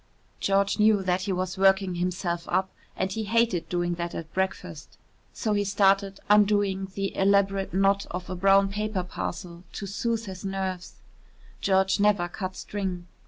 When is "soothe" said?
9.85-10.25